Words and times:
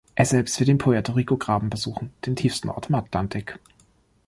Er 0.15 0.25
selbst 0.25 0.57
will 0.59 0.65
den 0.65 0.79
Puerto-Rico-Graben 0.79 1.69
besuchen, 1.69 2.11
den 2.25 2.35
tiefsten 2.35 2.69
Ort 2.69 2.89
im 2.89 2.95
Atlantik. 2.95 3.59